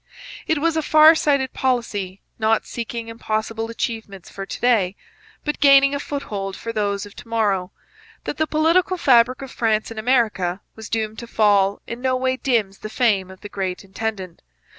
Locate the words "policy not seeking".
1.53-3.07